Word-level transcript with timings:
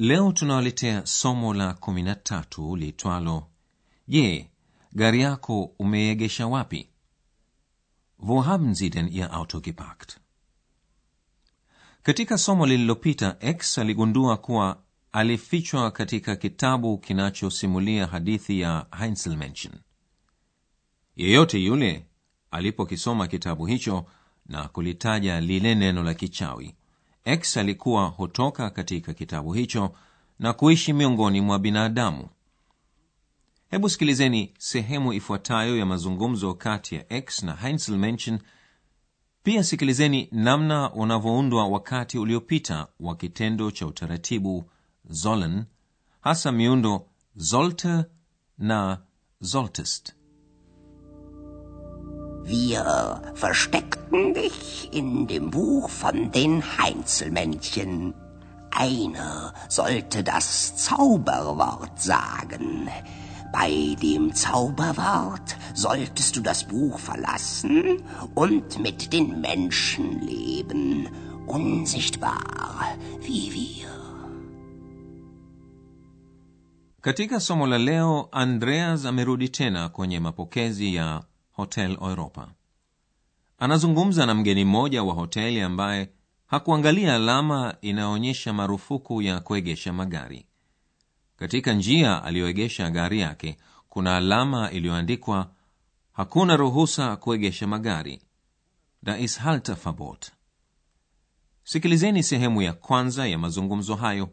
Leo 0.00 0.32
tunawaletea 0.32 1.06
somo 1.06 1.54
la 1.54 1.74
kumi 1.74 2.02
na 2.02 2.14
tatu 2.14 2.76
litwalo 2.76 3.46
Je, 4.08 4.50
gari 4.92 5.20
yako 5.20 5.62
umeegesha 5.78 6.46
wapi? 6.46 6.88
Wo 8.18 8.40
haben 8.42 8.74
Sie 8.74 8.90
denn 8.90 9.08
Ihr 9.12 9.28
Auto 9.32 9.60
geparkt? 9.60 10.18
Katika 12.02 12.38
somo 12.38 12.66
lililopita, 12.66 13.36
X 13.40 13.78
aligundua 13.78 14.36
kuwa 14.36 14.82
alifichwa 15.12 15.90
katika 15.90 16.36
kitabu 16.36 16.98
kinachosimulia 16.98 18.06
hadithi 18.06 18.60
ya 18.60 18.86
heinselmenchen 18.98 19.72
Yeyote 21.16 21.58
yule 21.64 22.06
alipokisoma 22.50 23.26
kitabu 23.28 23.66
hicho 23.66 24.06
na 24.46 24.68
kulitaja 24.68 25.40
lile 25.40 25.74
neno 25.74 26.02
la 26.02 26.14
kichawi, 26.14 26.74
X 27.28 27.56
alikuwa 27.56 28.06
hutoka 28.06 28.70
katika 28.70 29.14
kitabu 29.14 29.52
hicho 29.52 29.92
na 30.38 30.52
kuishi 30.52 30.92
miongoni 30.92 31.40
mwa 31.40 31.58
binadamu. 31.58 32.28
Hebu 33.70 33.88
sikilizeni 33.88 34.54
sehemu 34.58 35.12
ifuatayo 35.12 35.76
ya 35.78 35.86
mazungumzo 35.86 36.54
kati 36.54 36.94
ya 36.94 37.12
X 37.12 37.42
na 37.42 37.56
Heinzelmännchen. 37.56 38.38
Pia 39.42 39.64
sikilizeni 39.64 40.28
namna 40.32 40.92
unavyoundwa 40.92 41.68
wakati 41.68 42.18
uliopita 42.18 42.86
wa 43.00 43.16
kitendo 43.16 43.70
cha 43.70 43.86
utaratibu 43.86 44.70
sollen, 45.12 45.64
hasa 46.20 46.52
miundo 46.52 47.06
zolte 47.36 48.04
na 48.58 48.98
solltest. 49.42 50.17
Wir 52.48 53.20
versteckten 53.34 54.32
dich 54.32 54.88
in 54.90 55.26
dem 55.26 55.50
Buch 55.50 55.90
von 55.90 56.32
den 56.32 56.62
Heinzelmännchen. 56.78 58.14
Einer 58.70 59.52
sollte 59.68 60.24
das 60.24 60.74
Zauberwort 60.76 62.00
sagen. 62.00 62.88
Bei 63.52 63.94
dem 64.02 64.34
Zauberwort 64.34 65.56
solltest 65.74 66.36
du 66.36 66.40
das 66.40 66.64
Buch 66.64 66.98
verlassen 66.98 68.02
und 68.34 68.78
mit 68.78 69.12
den 69.12 69.42
Menschen 69.42 70.20
leben, 70.22 71.08
unsichtbar 71.46 72.96
wie 73.20 73.52
wir. 73.52 73.88
Katika 77.02 77.40
somo 77.40 77.66
la 77.66 77.76
leo, 77.76 78.28
Andreas 78.32 79.04
amerudi 79.04 79.48
tena 79.48 79.88
kwenye 79.88 80.20
mapokezi 80.20 80.94
ya 80.94 81.27
Hotel 81.58 81.92
Europa. 82.00 82.48
Anazungumza 83.58 84.26
na 84.26 84.34
mgeni 84.34 84.64
mmoja 84.64 85.02
wa 85.02 85.14
hoteli 85.14 85.60
ambaye 85.60 86.10
hakuangalia 86.46 87.14
alama 87.14 87.74
inayoonyesha 87.80 88.52
marufuku 88.52 89.22
ya 89.22 89.40
kuegesha 89.40 89.92
magari. 89.92 90.46
Katika 91.36 91.72
njia 91.72 92.22
aliyoegesha 92.24 92.90
gari 92.90 93.20
yake 93.20 93.56
kuna 93.88 94.16
alama 94.16 94.70
iliyoandikwa 94.70 95.50
hakuna 96.12 96.56
ruhusa 96.56 97.16
kuegesha 97.16 97.66
magari, 97.66 98.22
da 99.02 99.18
ist 99.18 99.38
Halteverbot. 99.38 100.32
Sikilizeni 101.64 102.22
sehemu 102.22 102.62
ya 102.62 102.72
kwanza 102.72 103.26
ya 103.26 103.38
mazungumzo 103.38 103.94
hayo 103.94 104.28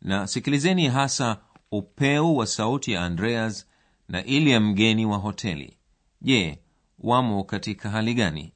na 0.00 0.26
sikilizeni 0.26 0.88
hasa 0.88 1.40
upeo 1.70 2.34
wa 2.34 2.46
sauti 2.46 2.92
ya 2.92 3.04
Andreas 3.04 3.66
na 4.08 4.24
ile 4.24 4.50
ya 4.50 4.60
mgeni 4.60 5.06
wa 5.06 5.18
hoteli. 5.18 5.76
Je, 6.20 6.63
wamo 6.98 7.44
katika 7.44 7.90
hali 7.90 8.14
gani? 8.14 8.52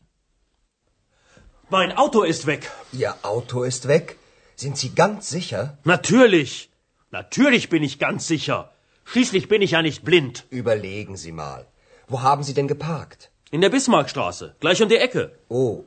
Mein 1.71 1.93
Auto 1.93 2.22
ist 2.22 2.47
weg. 2.47 2.71
Ihr 2.93 3.15
Auto 3.22 3.62
ist 3.65 3.87
weg? 3.88 4.16
Sind 4.56 4.76
Sie 4.78 4.94
ganz 4.94 5.28
sicher? 5.28 5.78
Natürlich. 5.84 6.71
Natürlich 7.10 7.69
bin 7.69 7.82
ich 7.82 7.99
ganz 7.99 8.26
sicher. 8.26 8.71
Schließlich 9.04 9.49
bin 9.49 9.62
ich 9.62 9.72
ja 9.72 9.82
nicht 9.82 10.04
blind. 10.04 10.44
Überlegen 10.50 11.16
Sie 11.16 11.32
mal. 11.32 11.66
Wo 12.06 12.22
haben 12.22 12.43
Sie 12.43 12.54
denn 12.54 12.69
geparkt? 12.69 13.31
In 13.50 13.60
der 13.60 13.71
Bismarckstraße, 13.71 14.56
gleich 14.60 14.82
um 14.82 14.88
die 14.88 14.97
Ecke. 14.97 15.31
Oh, 15.49 15.84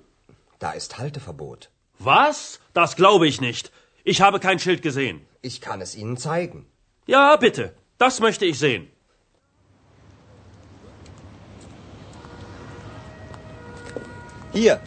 da 0.60 0.72
ist 0.72 0.98
Halteverbot. 0.98 1.70
Was? 2.00 2.60
Das 2.74 2.96
glaube 2.96 3.28
ich 3.28 3.42
nicht. 3.42 3.72
Ich 4.04 4.22
habe 4.22 4.40
kein 4.40 4.60
Schild 4.60 4.82
gesehen. 4.82 5.22
Ich 5.42 5.62
kann 5.62 5.82
es 5.82 5.96
Ihnen 5.96 6.18
zeigen. 6.18 6.66
Ja, 7.06 7.36
bitte. 7.36 7.74
Das 7.98 8.20
möchte 8.20 8.46
ich 8.46 8.58
sehen. 8.58 8.88
Hier. 14.54 14.80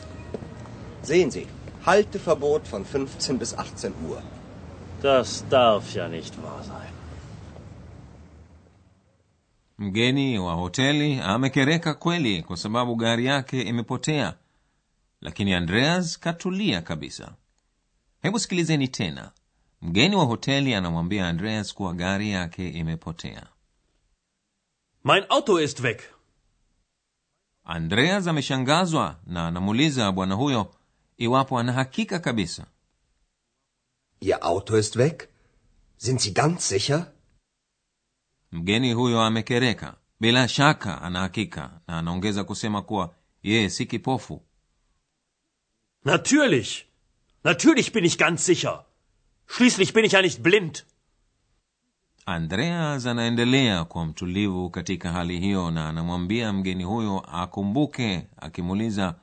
Sehen 1.03 1.31
Sie. 1.31 1.47
Halteverbot 1.87 2.67
von 2.67 2.85
15 2.85 3.39
bis 3.39 3.55
18 3.59 3.93
Uhr. 4.09 4.23
Das 5.03 5.45
darf 5.51 5.95
ja 5.95 6.09
nicht 6.09 6.35
wahr 6.43 6.63
sein. 6.65 6.93
Mgeni 9.79 10.39
wa 10.39 10.55
hoteli 10.55 11.21
amekereka 11.21 11.95
kweli 11.95 12.43
kwa 12.43 12.57
sababu 12.57 12.97
gari 12.97 13.27
yake 13.27 13.63
imepotea, 13.63 14.35
lakini 15.21 15.55
Andreas 15.55 16.19
katulia 16.19 16.81
kabisa. 16.83 17.35
Hebu 18.23 18.39
sikilizeni 18.39 18.89
tena. 18.89 19.31
Mgeni 19.83 20.17
wa 20.17 20.25
hoteli 20.25 20.75
anamwambia 20.75 21.29
Andreas 21.29 21.75
kuwa 21.75 21.93
gari 21.95 22.31
yake 22.31 22.69
imepotea. 22.69 23.47
Mein 25.05 25.25
Auto 25.29 25.61
ist 25.61 25.81
weg. 25.81 26.03
Andreas 27.65 28.27
ameshangazwa 28.27 29.21
na 29.27 29.47
anamuuliza 29.47 30.13
bwana 30.13 30.35
huyo 30.35 30.75
iwapo 31.17 31.59
ana 31.59 31.73
hakika 31.73 32.19
kabisa. 32.19 32.67
Ihr 34.21 34.39
Auto 34.41 34.79
ist 34.79 34.97
weg? 34.97 35.29
Sind 35.97 36.21
Sie 36.21 36.31
ganz 36.33 36.69
sicher? 36.69 37.13
Mgeni 38.53 38.93
huyo 38.93 39.21
amekereka, 39.23 39.97
bila 40.21 40.49
shaka 40.49 41.03
ana 41.03 41.21
hakika, 41.21 41.81
na 41.87 41.99
anaongeza 41.99 42.45
kusema 42.45 42.83
kuwa 42.83 43.15
yeye 43.43 43.71
si 43.71 43.87
kipofu. 43.87 44.43
Natürlich. 46.05 46.85
Natürlich 47.45 47.93
bin 47.93 48.05
ich 48.05 48.19
ganz 48.19 48.45
sicher. 48.45 48.85
Schließlich 49.47 49.93
bin 49.93 50.05
ich 50.05 50.13
ja 50.13 50.23
nicht 50.23 50.43
blind. 50.43 50.87
Andreas 52.27 53.07
anaendelea 53.07 53.85
kuwa 53.85 54.07
mtulivu 54.07 54.71
katika 54.71 55.13
hali 55.13 55.41
hiyo 55.41 55.71
na 55.71 55.89
anamwambia 55.89 56.53
mgeni 56.53 56.85
huyo 56.85 57.19
akumbuke, 57.21 58.27
akimuuliza 58.37 59.15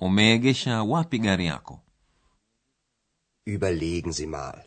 umeegesha 0.00 0.82
wapi 0.82 1.18
gari 1.18 1.46
yako? 1.46 1.80
Überlegen 3.46 4.12
Sie 4.12 4.26
mal. 4.26 4.62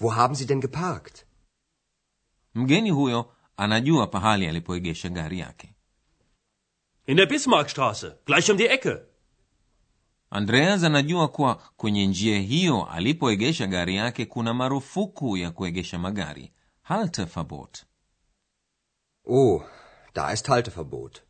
Wo 0.00 0.10
haben 0.10 0.34
Sie 0.34 0.46
denn 0.46 0.60
geparkt? 0.60 1.26
Mgeni 2.54 2.90
huyo 2.90 3.32
anajua 3.56 4.06
pahali 4.06 4.46
alipoegesha 4.46 5.08
gari 5.08 5.38
yake. 5.38 5.74
In 7.06 7.16
der 7.16 7.26
Bismarckstraße, 7.28 8.12
gleich 8.26 8.48
um 8.50 8.56
die 8.56 8.66
Ecke. 8.74 8.96
Andreas 10.30 10.84
anajua 10.84 11.28
kuwa 11.28 11.54
kwenye 11.54 12.06
njia 12.06 12.38
hiyo 12.40 12.84
alipoegesha 12.84 13.66
gari 13.66 13.96
yake 13.96 14.26
kuna 14.26 14.54
marufuku 14.54 15.36
ya 15.36 15.50
kuegesha 15.50 15.98
magari, 15.98 16.52
Halteverbot. 16.88 17.86
Oh, 19.26 19.64
da 20.14 20.30
ist 20.32 20.46
Halteverbot. 20.48 21.22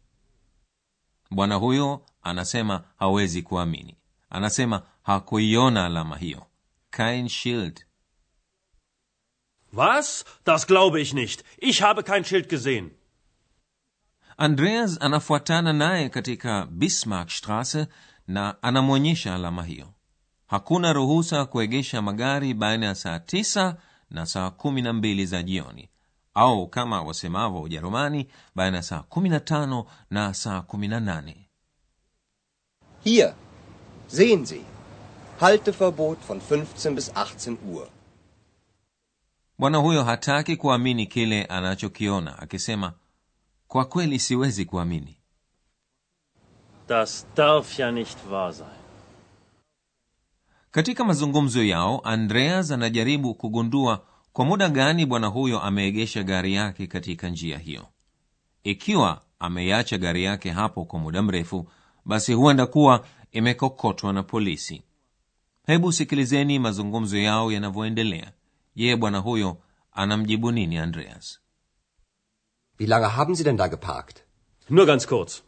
Bwana 1.30 1.54
huyo 1.54 2.06
anasema 2.22 2.84
hawezi 2.96 3.42
kuamini. 3.42 3.96
Anasema 4.30 4.82
hakuiona 5.02 5.84
alama 5.86 6.16
hiyo, 6.16 6.46
kein 6.90 7.28
Schild. 7.28 7.86
Was? 9.72 10.24
Das 10.44 10.66
glaube 10.66 11.00
ich 11.00 11.14
nicht. 11.14 11.44
Ich 11.58 11.82
habe 11.82 12.02
kein 12.02 12.24
Schild 12.24 12.48
gesehen. 12.48 12.90
Andreas 14.36 14.98
anafuatana 15.02 15.72
naye 15.72 16.08
katika 16.08 16.66
Bismarckstraße 16.66 17.86
na 18.26 18.62
anamwonyesha 18.62 19.34
alama 19.34 19.64
hiyo. 19.64 19.92
Hakuna 20.46 20.92
ruhusa 20.92 21.44
kuegesha 21.46 22.02
magari 22.02 22.54
baina 22.54 22.86
ya 22.86 22.94
saa 22.94 23.18
tisa 23.18 23.76
na 24.10 24.26
saa 24.26 24.50
kumi 24.50 24.82
na 24.82 24.92
mbili 24.92 25.26
za 25.26 25.42
jioni, 25.42 25.88
au 26.34 26.68
kama 26.68 27.02
wasemavyo 27.02 27.62
Ujerumani, 27.62 28.28
baina 28.54 28.76
ya 28.76 28.82
saa 28.82 29.02
kumi 29.02 29.28
na 29.28 29.40
tano 29.40 29.86
na 30.10 30.34
saa 30.34 30.60
kumi 30.62 30.88
na 30.88 31.00
nane. 31.00 31.48
Hier. 33.04 33.34
Sehen 34.06 34.44
Sie. 34.44 34.64
Halteverbot 35.40 36.18
von 36.28 36.38
15 36.40 36.94
bis 36.94 37.08
18 37.10 37.56
Uhr. 37.74 37.88
bwana 39.58 39.78
huyo 39.78 40.04
hataki 40.04 40.56
kuamini 40.56 41.06
kile 41.06 41.44
anachokiona 41.44 42.38
akisema 42.38 42.92
kwa 43.68 43.84
kweli 43.84 44.18
siwezi 44.18 44.64
kuamini 44.64 45.16
Das 46.88 47.26
darf 47.36 47.78
ja 47.78 47.90
nicht 47.92 48.18
wahr 48.30 48.52
sein. 48.54 48.68
Katika 50.74 51.04
mazungumzo 51.04 51.64
yao 51.64 52.00
andreas 52.04 52.70
anajaribu 52.70 53.34
kugundua 53.34 54.06
kwa 54.32 54.44
muda 54.44 54.68
gani 54.68 55.06
bwana 55.06 55.26
huyo 55.26 55.60
ameegesha 55.60 56.22
gari 56.22 56.54
yake 56.54 56.86
katika 56.86 57.28
njia 57.28 57.58
hiyo 57.58 57.86
ikiwa 58.64 59.22
ameiacha 59.38 59.98
gari 59.98 60.24
yake 60.24 60.50
hapo 60.50 60.84
kwa 60.84 60.98
muda 60.98 61.22
mrefu 61.22 61.68
basi 62.04 62.32
huenda 62.32 62.66
kuwa 62.66 63.06
imekokotwa 63.32 64.12
na 64.12 64.22
polisi 64.22 64.82
hebu 65.66 65.92
sikilizeni 65.92 66.58
mazungumzo 66.58 67.18
yao 67.18 67.52
yanavyoendelea 67.52 68.32
yeye 68.74 68.96
bwana 68.96 69.18
huyo 69.18 69.56
anamjibu 69.92 70.52
nini 70.52 70.78
andreas 70.78 71.40
Wie 72.78 72.86
lange 72.86 73.06
haben 73.06 73.34
Sie 73.34 73.44
denn 73.44 73.56
da 73.56 73.68
geparkt? 73.68 74.16
Nur 74.70 74.86
ganz 74.86 75.06
kurz. 75.06 75.42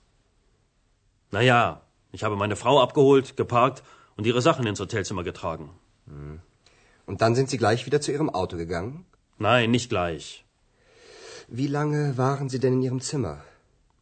Na 1.32 1.40
ja, 1.42 1.80
ich 2.12 2.22
habe 2.22 2.36
meine 2.36 2.56
Frau 2.56 2.80
abgeholt, 2.80 3.36
geparkt 3.36 3.82
und 4.16 4.26
ihre 4.26 4.42
Sachen 4.42 4.66
ins 4.66 4.80
Hotelzimmer 4.80 5.24
getragen. 5.24 5.70
Und 7.06 7.20
dann 7.20 7.34
sind 7.34 7.50
Sie 7.50 7.58
gleich 7.58 7.86
wieder 7.86 8.00
zu 8.00 8.12
Ihrem 8.12 8.30
Auto 8.30 8.56
gegangen? 8.56 9.06
Nein, 9.38 9.70
nicht 9.70 9.90
gleich. 9.90 10.44
Wie 11.48 11.66
lange 11.66 12.16
waren 12.16 12.48
Sie 12.48 12.58
denn 12.58 12.74
in 12.74 12.82
Ihrem 12.82 13.00
Zimmer? 13.00 13.44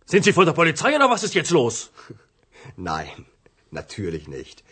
Sind 0.06 0.24
Sie 0.24 0.32
von 0.32 0.46
der 0.46 0.52
Polizei 0.52 0.94
oder 0.96 1.10
was 1.10 1.24
ist 1.24 1.34
jetzt 1.34 1.50
los? 1.50 1.90
Nein, 2.76 3.26
natürlich 3.70 4.28
nicht. 4.28 4.64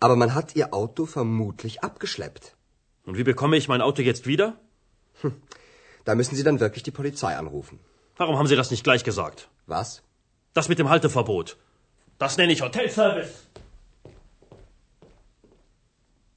Aber 0.00 0.16
man 0.16 0.34
hat 0.34 0.56
Ihr 0.56 0.74
Auto 0.74 1.06
vermutlich 1.06 1.82
abgeschleppt. 1.82 2.56
Und 3.06 3.16
wie 3.16 3.24
bekomme 3.24 3.56
ich 3.56 3.68
mein 3.68 3.80
Auto 3.80 4.02
jetzt 4.02 4.26
wieder? 4.26 4.58
Da 6.04 6.14
müssen 6.14 6.34
Sie 6.34 6.42
dann 6.42 6.60
wirklich 6.60 6.82
die 6.82 6.90
Polizei 6.90 7.36
anrufen. 7.36 7.78
Warum 8.16 8.36
haben 8.36 8.46
Sie 8.48 8.56
das 8.56 8.70
nicht 8.70 8.84
gleich 8.84 9.04
gesagt? 9.04 9.48
Was? 9.66 10.02
Das 10.52 10.68
mit 10.68 10.78
dem 10.78 10.88
Halteverbot. 10.88 11.56
Das 12.18 12.36
nenne 12.36 12.52
ich 12.52 12.62
Hotelservice. 12.62 13.48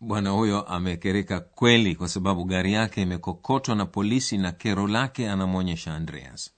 Bwana 0.06 0.30
huyo 0.30 0.62
amekereka 0.62 1.40
kweli 1.40 1.96
kwa 1.96 2.08
sababu 2.10 2.44
gari 2.46 2.74
yake 2.74 3.02
imekokotwa 3.02 3.76
na 3.76 3.86
polisi 3.86 4.38
na 4.38 4.52
kero 4.52 4.88
lake 4.88 5.30
anamwonyesha 5.30 5.94
andreas. 5.96 6.52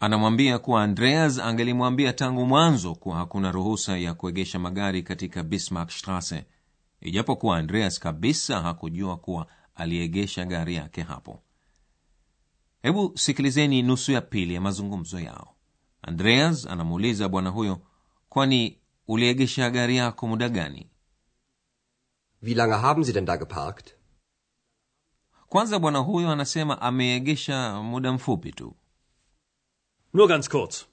Anamwambia 0.00 0.58
kuwa 0.58 0.82
andreas 0.82 1.38
angelimwambia 1.38 2.12
tangu 2.12 2.46
mwanzo 2.46 2.94
kuwa 2.94 3.16
hakuna 3.16 3.52
ruhusa 3.52 3.98
ya 3.98 4.14
kuegesha 4.14 4.58
magari 4.58 5.02
katika 5.02 5.42
bismarck 5.42 5.90
strasse 5.90 6.44
ijapokuwa 7.00 7.58
andreas 7.58 7.98
kabisa 8.00 8.60
hakujua 8.62 9.16
kuwa 9.16 9.46
aliegesha 9.74 10.44
gari 10.44 10.74
yake 10.74 11.02
hapo. 11.02 11.42
Hebu 12.82 13.12
sikilizeni 13.14 13.82
nusu 13.82 14.12
ya 14.12 14.20
pili 14.20 14.54
ya 14.54 14.60
mazungumzo 14.60 15.20
yao. 15.20 15.54
Andreas 16.02 16.66
anamuuliza 16.66 17.28
bwana 17.28 17.50
huyo 17.50 17.80
kwani 18.28 18.78
uliegesha 19.08 19.70
gari 19.70 19.96
yako 19.96 20.26
muda 20.26 20.48
gani 20.48 20.89
Wie 22.42 22.54
lange 22.54 22.80
haben 22.82 23.04
Sie 23.04 23.12
denn 23.12 23.26
da 23.26 23.36
geparkt? 23.36 23.96
kwanza 25.48 25.78
bwana 25.78 25.98
huyo 25.98 26.30
anasema 26.30 26.80
ameegesha 26.82 27.82
muda 27.82 28.12
mfupi 28.12 28.52
tu 28.52 28.76
Nur 30.12 30.28
ganz 30.28 30.48
kurz. 30.48 30.84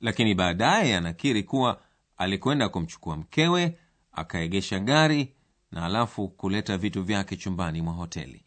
lakini 0.00 0.34
baadaye 0.34 0.96
anakiri 0.96 1.42
kuwa 1.42 1.82
alikwenda 2.16 2.68
kumchukua 2.68 3.16
mkewe 3.16 3.78
akaegesha 4.12 4.78
gari 4.80 5.34
na 5.70 5.84
alafu 5.86 6.28
kuleta 6.28 6.78
vitu 6.78 7.02
vyake 7.02 7.36
chumbani 7.36 7.82
mwa 7.82 7.92
hoteli 7.94 8.44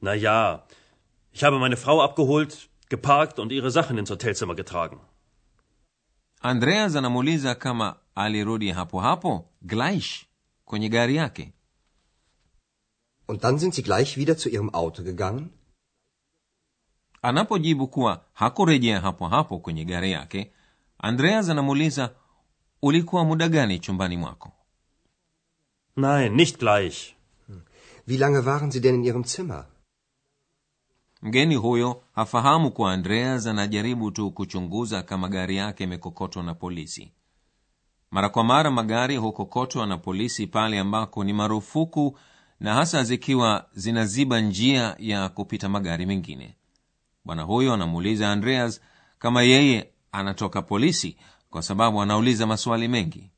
Na 0.00 0.14
ja, 0.14 0.62
ich 1.32 1.42
habe 1.42 1.58
meine 1.58 1.76
Frau 1.76 2.02
abgeholt, 2.02 2.68
geparkt 2.90 3.38
und 3.38 3.52
ihre 3.52 3.70
Sachen 3.70 3.98
ins 3.98 4.10
Hotelzimmer 4.10 4.54
getragen. 4.54 5.00
Andreas 6.40 6.96
anamuuliza 6.96 7.54
kama 7.54 7.96
alirudi 8.14 8.70
hapo 8.70 9.00
hapo 9.00 9.50
gleich 9.62 10.24
kwenye 10.64 10.88
gari 10.88 11.16
yake 11.16 11.52
Und 13.28 13.42
dann 13.42 13.58
sind 13.58 13.74
Sie 13.74 13.82
gleich 13.82 14.16
wieder 14.16 14.36
zu 14.36 14.48
Ihrem 14.48 14.70
Auto 14.72 15.02
gegangen? 15.02 15.50
anapojibu 17.22 17.88
kuwa 17.88 18.24
hakurejea 18.32 19.00
hapo 19.00 19.28
hapo 19.28 19.58
kwenye 19.58 19.84
gari 19.84 20.12
yake 20.12 20.52
andreas 20.98 21.48
anamuuliza 21.48 22.14
ulikuwa 22.82 23.24
muda 23.24 23.48
gani 23.48 23.78
chumbani 23.78 24.16
mwako 24.16 24.52
Nein, 25.96 26.34
nicht 26.34 26.58
gleich. 26.58 27.14
Wie 28.06 28.16
lange 28.18 28.38
waren 28.46 28.70
Sie 28.70 28.80
denn 28.80 28.94
in 28.94 29.04
Ihrem 29.04 29.24
Zimmer? 29.24 29.66
Mgeni 31.22 31.54
huyo 31.54 32.02
hafahamu 32.14 32.70
kuwa 32.70 32.92
andreas 32.92 33.46
anajaribu 33.46 34.10
tu 34.10 34.30
kuchunguza 34.30 35.02
kama 35.02 35.28
gari 35.28 35.56
yake 35.56 35.84
imekokotwa 35.84 36.42
na 36.42 36.54
polisi. 36.54 37.12
Mara 38.10 38.28
kwa 38.28 38.44
mara 38.44 38.70
magari 38.70 39.16
hukokotwa 39.16 39.86
na 39.86 39.98
polisi 39.98 40.46
pale 40.46 40.78
ambako 40.78 41.24
ni 41.24 41.32
marufuku 41.32 42.18
na 42.60 42.74
hasa 42.74 43.04
zikiwa 43.04 43.66
zinaziba 43.72 44.40
njia 44.40 44.96
ya 44.98 45.28
kupita 45.28 45.68
magari 45.68 46.06
mengine. 46.06 46.54
Bwana 47.24 47.42
huyo 47.42 47.74
anamuuliza 47.74 48.32
andreas 48.32 48.80
kama 49.18 49.42
yeye 49.42 49.90
anatoka 50.12 50.62
polisi 50.62 51.16
kwa 51.50 51.62
sababu 51.62 52.02
anauliza 52.02 52.46
maswali 52.46 52.88
mengi. 52.88 53.30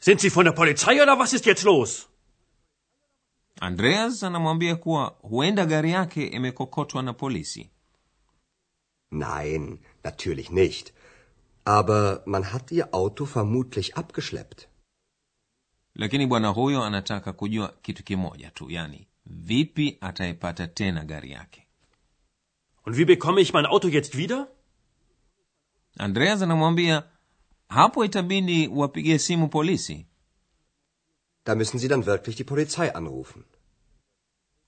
Sind 0.00 0.20
Sie 0.20 0.28
von 0.30 0.44
der 0.44 0.54
Polizei 0.54 1.00
oder 1.00 1.18
was 1.18 1.32
ist 1.32 1.46
jetzt 1.46 1.64
los? 1.64 2.08
Andreas 3.60 4.22
anamwambia 4.22 4.76
kuwa 4.76 5.06
huenda 5.22 5.66
gari 5.66 5.90
yake 5.90 6.26
imekokotwa 6.26 7.02
na 7.02 7.12
polisi 7.12 7.70
Nein, 9.10 9.78
natürlich 10.04 10.50
nicht. 10.50 10.92
Aber 11.64 12.22
man 12.26 12.42
hat 12.44 12.72
Ihr 12.72 12.88
Auto 12.92 13.24
vermutlich 13.24 13.96
abgeschleppt. 13.98 14.68
lakini 15.94 16.26
bwana 16.26 16.48
huyo 16.48 16.84
anataka 16.84 17.32
kujua 17.32 17.68
kitu 17.82 18.04
kimoja 18.04 18.50
tu 18.50 18.70
yani 18.70 19.06
vipi 19.26 19.98
ataipata 20.00 20.66
tena 20.68 21.04
gari 21.04 21.30
yake 21.30 21.64
Und 22.86 22.96
wie 22.96 23.04
bekomme 23.04 23.40
ich 23.40 23.54
mein 23.54 23.66
Auto 23.66 23.88
jetzt 23.88 24.14
wieder? 24.14 24.46
andreas 25.98 26.42
anamwambia 26.42 27.02
hapo 27.68 28.04
itabidi 28.04 28.68
wapigie 28.68 29.18
simu 29.18 29.48
polisi 29.48 30.06
Da 31.48 31.54
müssen 31.54 31.78
Sie 31.78 31.88
dann 31.88 32.04
wirklich 32.06 32.36
die 32.36 32.44
Polizei 32.44 32.94
anrufen. 32.94 33.42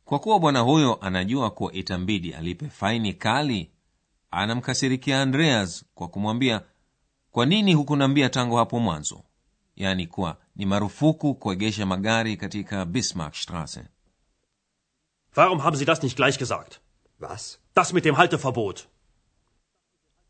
kwa 0.05 0.19
kuwa 0.19 0.39
bwana 0.41 0.61
huyo 0.61 0.95
anajua 1.01 1.51
kuwa 1.51 1.73
itambidi 1.73 2.35
alipe 2.35 2.69
faini 2.69 3.13
kali 3.15 3.71
anamkasirikia 4.31 5.23
andreas 5.23 5.85
kwa 5.95 6.09
kumwambia 6.09 6.63
kwa 7.31 7.47
nini 7.47 7.75
hukunambia 7.75 8.29
tangu 8.29 8.57
hapo 8.57 8.81
mwanzo 8.81 9.23
yaani 9.77 10.07
kuwa 10.07 10.37
ni 10.57 10.67
marufuku 10.67 11.35
kuegesha 11.35 11.87
magari 11.87 12.37
katika 12.37 12.85
bismarck 12.85 13.35
straße 13.35 13.85
Warum 15.37 15.59
haben 15.61 15.77
Sie 15.77 15.85
das 15.87 16.03
nicht 16.03 16.17
gleich 16.17 16.39
gesagt? 16.39 16.81
Was? 17.21 17.59
Das 17.77 17.93
mit 17.93 18.05
dem 18.05 18.15
Halteverbot. 18.17 18.89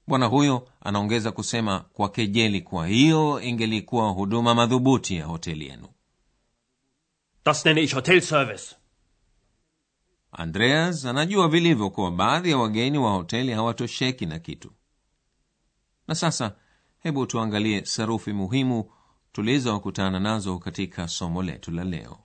bwana 0.06 0.26
huyo 0.26 0.68
anaongeza 0.80 1.32
kusema 1.32 1.80
kwa 1.80 2.08
kejeli 2.08 2.60
kuwa 2.62 2.86
hiyo 2.86 3.40
ingelikuwa 3.40 4.10
huduma 4.10 4.54
madhubuti 4.54 5.16
ya 5.16 5.26
hoteli 5.26 5.66
yenu 5.68 5.88
Das 7.50 7.64
nenne 7.64 7.80
ich 7.80 7.94
Hotelservice. 7.94 8.76
andreas 10.32 11.04
anajua 11.04 11.48
vilivyo 11.48 11.90
kuwa 11.90 12.10
baadhi 12.10 12.50
ya 12.50 12.58
wageni 12.58 12.98
wa 12.98 13.12
hoteli 13.12 13.52
hawatosheki 13.52 14.26
na 14.26 14.38
kitu 14.38 14.72
na 16.08 16.14
sasa 16.14 16.56
hebu 16.98 17.26
tuangalie 17.26 17.84
sarufi 17.84 18.32
muhimu 18.32 18.92
tulizokutana 19.32 20.20
nazo 20.20 20.58
katika 20.58 21.08
somo 21.08 21.42
letu 21.42 21.70
la 21.70 21.84
leo 21.84 22.18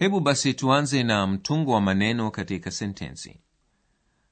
hebu 0.00 0.20
basi 0.20 0.54
tuanze 0.54 1.02
na 1.02 1.26
mtungo 1.26 1.72
wa 1.72 1.80
maneno 1.80 2.30
katika 2.30 2.70
sentensi. 2.70 3.40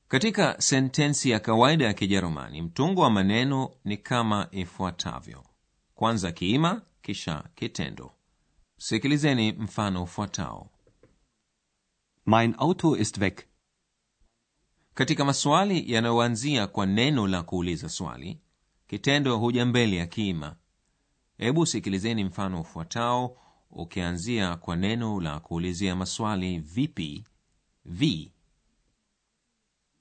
Katika 0.09 0.61
sentensi 0.61 1.31
ya 1.31 1.41
kawaida 1.41 1.85
ya 1.85 1.95
kijerumani 1.95 2.63
mtungo 2.63 3.01
wa 3.01 3.11
maneno 3.11 3.71
ni 3.85 3.97
kama 3.97 4.49
ifuatavyo. 4.51 5.45
Kwanza 5.95 6.33
kiima 6.33 6.83
kisha 7.03 7.45
kitendo. 7.55 8.13
Sikilizeni 8.79 9.53
mfano 9.53 10.03
ufuatao. 10.03 10.71
Mein 12.27 12.55
Auto 12.59 12.97
ist 12.97 13.19
weg. 13.19 13.39
katika 14.95 15.25
maswali 15.25 15.93
yanayoanzia 15.93 16.67
kwa 16.67 16.87
neno 16.87 17.27
la 17.27 17.43
kuuliza 17.43 17.89
swali 17.89 18.41
kitendo 18.87 19.37
huja 19.39 19.67
mbele 19.67 19.97
ya 19.97 20.07
kiima. 20.07 20.57
Hebu 21.39 21.67
sikilizeni 21.67 22.25
mfano 22.25 22.61
ufuatao 22.61 23.37
ukianzia 23.71 24.57
kwa 24.57 24.77
neno 24.77 25.21
la 25.21 25.41
kuulizia 25.41 25.97
maswali 25.97 26.59
vipi 26.59 27.25
vi 27.85 28.33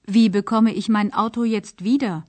Wie 0.08 0.28
bekomme 0.28 0.72
ich 0.72 0.88
mein 0.88 1.10
Auto 1.12 1.46
jetzt 1.46 1.80
wieder? 1.82 2.22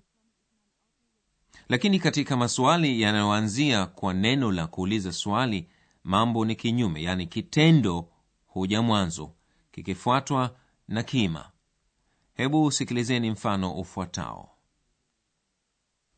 lakini 1.70 2.00
katika 2.00 2.38
maswali 2.38 3.02
yanayoanzia 3.02 3.86
kwa 3.86 4.14
neno 4.14 4.52
la 4.52 4.68
kuuliza 4.68 5.12
swali 5.12 5.70
mambo 6.04 6.46
ni 6.46 6.56
kinyume 6.56 7.04
yani 7.04 7.28
kitendo 7.28 8.10
huja 8.48 8.82
mwanzo 8.82 9.36
kikifuatwa 9.72 10.56
na 10.88 11.04
kima 11.04 11.52
hebu 12.34 12.72
sikilizeni 12.72 13.32
mfano 13.32 13.74
ufuatao 13.74 14.56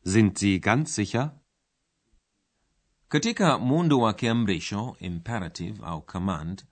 Sind 0.04 0.38
Sie 0.38 0.58
ganz 0.58 0.94
sicher? 0.94 1.30
Katika 3.12 3.58
muundo 3.58 3.98
wa 3.98 4.12
kiamrisho 4.12 4.96
imperative 5.00 5.80
au 5.84 6.02
command 6.02 6.64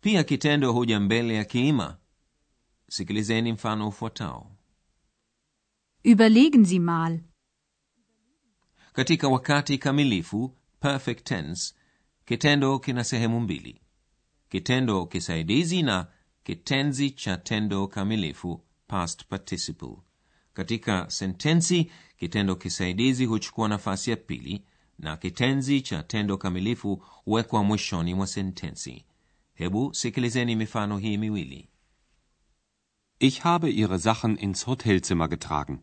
pia 0.00 0.24
kitendo 0.24 0.72
huja 0.72 1.00
mbele 1.00 1.34
ya 1.34 1.44
kiima. 1.44 1.96
Sikilizeni 2.88 3.52
mfano 3.52 3.88
ufuatao. 3.88 4.50
Überlegen 6.04 6.64
Sie 6.64 6.78
mal. 6.78 7.20
katika 8.92 9.28
wakati 9.28 9.78
kamilifu 9.78 10.56
perfect 10.80 11.24
tense 11.24 11.74
kitendo 12.24 12.78
kina 12.78 13.04
sehemu 13.04 13.40
mbili. 13.40 13.80
Kitendo 14.48 15.06
kisaidizi 15.06 15.82
na 15.82 16.06
kitenzi 16.44 17.10
cha 17.10 17.36
tendo 17.36 17.86
kamilifu 17.88 18.64
past 18.86 19.24
participle. 19.24 19.96
Katika 20.52 21.10
sentensi 21.10 21.90
kitendo 22.16 22.56
kisaidizi 22.56 23.24
huchukua 23.24 23.68
nafasi 23.68 24.10
ya 24.10 24.16
pili 24.16 24.64
na 24.98 25.16
kitenzi 25.16 25.80
cha 25.80 26.02
tendo 26.02 26.36
kamilifu 26.36 26.94
huwekwa 27.24 27.64
mwishoni 27.64 28.14
mwa 28.14 28.26
sentensi 28.26 29.04
hebu 29.54 29.94
sikilizeni 29.94 30.56
mifano 30.56 30.98
hii 30.98 31.16
miwili 31.16 31.68
Ich 33.20 33.40
habe 33.40 33.70
Ihre 33.70 33.98
Sachen 33.98 34.38
ins 34.40 34.64
Hotelzimmer 34.66 35.28
getragen. 35.28 35.78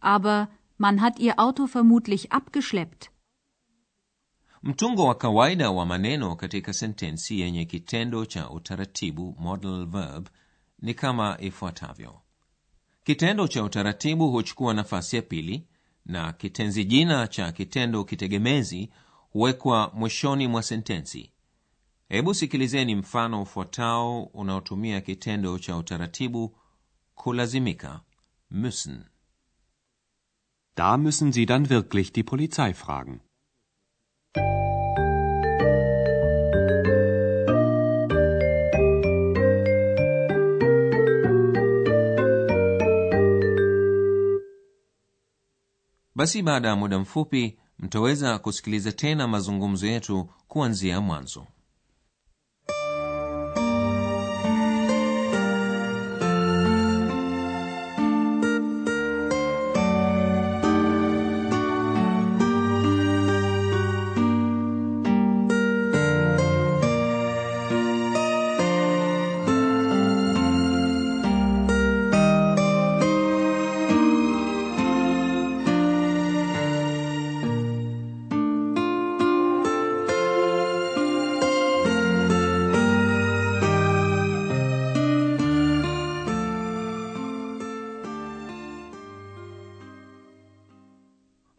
Aber 0.00 0.48
man 0.78 0.98
hat 0.98 1.18
Ihr 1.20 1.34
Auto 1.36 1.66
vermutlich 1.66 2.26
abgeschleppt. 2.30 3.10
mtungo 4.62 5.04
wa 5.06 5.14
kawaida 5.14 5.70
wa 5.70 5.86
maneno 5.86 6.36
katika 6.36 6.72
sentensi 6.72 7.40
yenye 7.40 7.64
kitendo 7.64 8.26
cha 8.26 8.50
utaratibu 8.50 9.36
model 9.38 9.86
verb 9.86 10.28
ni 10.78 10.94
kama 10.94 11.38
ifuatavyo 11.40 12.20
kitendo 13.04 13.48
cha 13.48 13.64
utaratibu 13.64 14.30
huchukua 14.30 14.74
nafasi 14.74 15.16
ya 15.16 15.22
pili 15.22 15.66
na 16.08 16.32
kitenzi 16.32 16.84
jina 16.84 17.26
cha 17.28 17.52
kitendo 17.52 18.04
kitegemezi 18.04 18.90
huwekwa 19.30 19.92
mwishoni 19.94 20.48
mwa 20.48 20.62
sentensi. 20.62 21.32
Hebu 22.08 22.34
sikilizeni 22.34 22.94
mfano 22.94 23.42
ufuatao 23.42 24.22
unaotumia 24.22 25.00
kitendo 25.00 25.58
cha 25.58 25.76
utaratibu 25.76 26.56
kulazimika. 27.14 28.00
Müssen. 28.50 29.04
Da 30.76 30.96
müssen 30.96 31.32
Sie 31.32 31.46
dann 31.46 31.68
wirklich 31.68 32.12
die 32.12 32.22
Polizei 32.22 32.72
fragen. 32.74 33.20
Basi 46.18 46.42
baada 46.42 46.68
ya 46.68 46.76
muda 46.76 46.98
mfupi 46.98 47.56
mtaweza 47.78 48.38
kusikiliza 48.38 48.92
tena 48.92 49.28
mazungumzo 49.28 49.86
yetu 49.86 50.28
kuanzia 50.48 51.00
mwanzo 51.00 51.46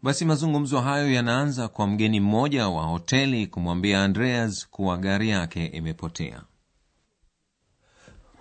basi 0.10 0.26
mazungumzo 0.26 0.80
hayo 0.82 1.12
yanaanza 1.12 1.68
kwa 1.68 1.88
mgeni 1.88 2.20
mmoja 2.20 2.68
wa 2.68 2.84
hoteli 2.84 3.48
kumwambia 3.48 4.04
andreas 4.04 4.68
kuwa 4.70 4.98
gari 4.98 5.30
yake 5.30 5.66
imepotea 5.66 6.42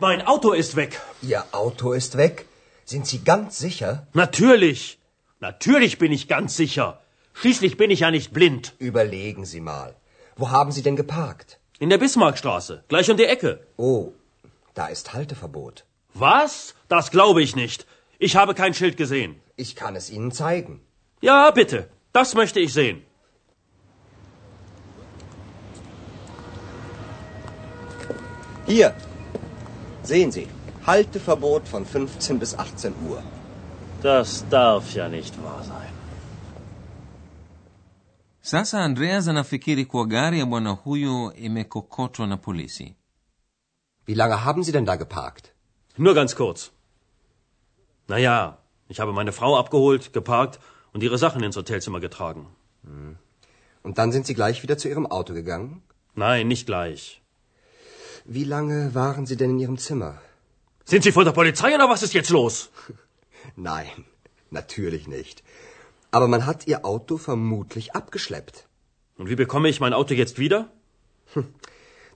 Mein 0.00 0.20
Auto 0.20 0.54
ist 0.54 0.76
weg. 0.76 1.00
Ihr 1.22 1.44
Auto 1.52 1.94
ist 1.94 2.14
weg? 2.16 2.46
Sind 2.84 3.06
Sie 3.06 3.18
ganz 3.18 3.58
sicher? 3.58 4.06
Natürlich. 4.14 4.98
Natürlich 5.40 5.98
bin 5.98 6.12
ich 6.12 6.28
ganz 6.28 6.56
sicher. 6.56 6.98
Schließlich 7.34 7.76
bin 7.76 7.90
ich 7.90 8.00
ja 8.00 8.10
nicht 8.10 8.32
blind. 8.32 8.72
Überlegen 8.78 9.44
Sie 9.44 9.60
mal. 9.60 9.94
Wo 10.36 10.50
haben 10.50 10.72
Sie 10.72 10.82
denn 10.82 10.96
geparkt? 10.96 11.58
In 11.78 11.90
der 11.90 11.98
Bismarckstraße, 11.98 12.84
gleich 12.88 13.10
um 13.10 13.16
die 13.16 13.26
Ecke. 13.34 13.58
Oh, 13.76 14.12
da 14.74 14.86
ist 14.86 15.12
Halteverbot. 15.12 15.84
Was? 16.14 16.74
Das 16.88 17.10
glaube 17.10 17.42
ich 17.42 17.56
nicht. 17.56 17.86
Ich 18.18 18.36
habe 18.36 18.54
kein 18.54 18.74
Schild 18.74 18.96
gesehen. 18.96 19.34
Ich 19.56 19.74
kann 19.76 19.96
es 19.96 20.10
Ihnen 20.10 20.32
zeigen. 20.32 20.80
Ja, 21.20 21.50
bitte. 21.50 21.88
Das 22.12 22.34
möchte 22.34 22.60
ich 22.60 22.72
sehen. 22.72 23.02
Hier. 28.66 28.94
Sehen 30.02 30.30
Sie. 30.32 30.48
Halteverbot 30.86 31.66
von 31.68 31.84
15 31.84 32.38
bis 32.38 32.54
18 32.58 32.94
Uhr. 33.08 33.22
Das 34.02 34.44
darf 34.48 34.94
ja 34.94 35.08
nicht 35.08 35.34
wahr 35.42 35.62
sein. 35.64 35.92
sasa 38.50 38.78
andreas 38.84 39.28
anafikiri 39.28 39.84
kuwa 39.84 40.06
gari 40.06 40.38
ya 40.38 40.46
bwana 40.46 40.70
huyu 40.70 41.32
imekokotwa 41.32 42.26
na 42.26 42.36
polisi 42.36 42.94
Wie 44.06 44.14
lange 44.14 44.44
haben 44.44 44.62
Sie 44.62 44.72
denn 44.72 44.86
da 44.86 44.96
geparkt? 44.96 45.52
Nur 45.98 46.14
ganz 46.14 46.34
kurz. 46.34 46.70
Naja, 48.06 48.56
ich 48.88 49.00
habe 49.00 49.12
meine 49.12 49.32
Frau 49.32 49.58
abgeholt, 49.58 50.12
geparkt 50.14 50.58
und 50.98 51.04
ihre 51.04 51.18
Sachen 51.18 51.44
ins 51.44 51.56
Hotelzimmer 51.56 52.00
getragen. 52.00 52.48
Und 53.84 53.98
dann 53.98 54.10
sind 54.10 54.26
Sie 54.26 54.34
gleich 54.34 54.64
wieder 54.64 54.76
zu 54.78 54.88
Ihrem 54.88 55.06
Auto 55.06 55.32
gegangen? 55.32 55.80
Nein, 56.16 56.48
nicht 56.48 56.66
gleich. 56.66 57.22
Wie 58.24 58.42
lange 58.42 58.96
waren 58.96 59.24
Sie 59.24 59.36
denn 59.36 59.50
in 59.50 59.60
Ihrem 59.60 59.78
Zimmer? 59.78 60.20
Sind 60.84 61.04
Sie 61.04 61.12
von 61.12 61.24
der 61.24 61.36
Polizei 61.40 61.72
oder 61.72 61.88
was 61.88 62.02
ist 62.02 62.14
jetzt 62.14 62.30
los? 62.30 62.70
Nein, 63.54 64.06
natürlich 64.50 65.06
nicht. 65.06 65.44
Aber 66.10 66.26
man 66.26 66.46
hat 66.46 66.66
Ihr 66.66 66.84
Auto 66.84 67.16
vermutlich 67.16 67.94
abgeschleppt. 67.94 68.66
Und 69.18 69.28
wie 69.28 69.36
bekomme 69.36 69.68
ich 69.68 69.78
mein 69.78 69.92
Auto 69.92 70.14
jetzt 70.14 70.36
wieder? 70.40 70.68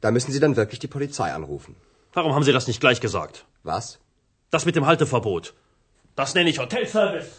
Da 0.01 0.11
müssen 0.11 0.33
Sie 0.33 0.41
dann 0.41 0.57
wirklich 0.57 0.81
die 0.81 0.89
Polizei 0.89 1.33
anrufen. 1.33 1.77
Warum 2.15 2.35
haben 2.35 2.43
Sie 2.43 2.57
das 2.59 2.67
nicht 2.67 2.81
gleich 2.81 3.01
gesagt? 3.01 3.47
Was? 3.63 4.01
Das 4.51 4.67
mit 4.67 4.75
dem 4.75 4.87
Halteverbot. 4.87 5.55
Das 6.17 6.35
nenne 6.35 6.51
ich 6.51 6.59
Hotelservice. 6.59 7.31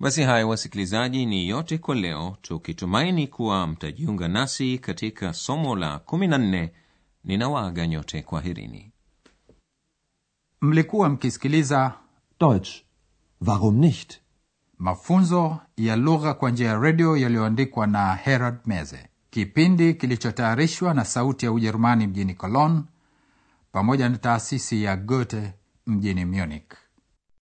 Basi 0.00 0.22
haya 0.22 0.46
wasikilizaji 0.46 1.26
ni 1.26 1.48
yote 1.48 1.78
kwa 1.78 1.94
leo 1.94 2.36
tukitumaini 2.42 3.26
kuwa 3.28 3.66
mtajiunga 3.66 4.28
nasi 4.28 4.78
katika 4.78 5.32
somo 5.32 5.76
la 5.76 5.96
14 5.96 6.68
ninawaaga 7.24 7.86
nyote 7.86 8.22
kwaherini 8.22 8.92
mlikuwa 10.60 11.08
mkisikiliza 11.08 11.94
Deutsch. 12.40 12.70
Warum 13.46 13.76
nicht? 13.78 14.20
mafunzo 14.78 15.58
ya 15.76 15.96
lugha 15.96 16.34
kwa 16.34 16.50
njia 16.50 16.68
ya 16.68 16.78
redio 16.78 17.16
yaliyoandikwa 17.16 17.86
na 17.86 18.14
herald 18.14 18.58
meze 18.66 19.08
kipindi 19.30 19.94
kilichotayarishwa 19.94 20.94
na 20.94 21.04
sauti 21.04 21.44
ya 21.46 21.52
ujerumani 21.52 22.06
mjini 22.06 22.34
cologne 22.34 22.82
pamoja 23.72 24.08
na 24.08 24.18
taasisi 24.18 24.82
ya 24.82 24.96
goethe 24.96 25.54
mjini 25.86 26.24
munich 26.24 26.72